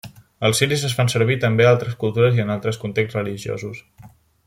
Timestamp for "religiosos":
3.23-3.85